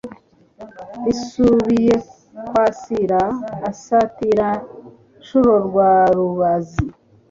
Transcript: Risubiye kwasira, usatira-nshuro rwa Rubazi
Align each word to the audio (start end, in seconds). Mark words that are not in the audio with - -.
Risubiye 1.03 1.95
kwasira, 2.49 3.19
usatira-nshuro 3.69 5.53
rwa 5.67 5.91
Rubazi 6.15 6.85